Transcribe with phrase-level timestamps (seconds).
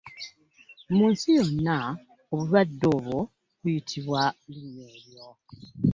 [0.95, 1.77] Mu nsi yonna
[2.31, 3.17] obulwadde obwo
[3.61, 5.27] buyitibwa linnya eryo.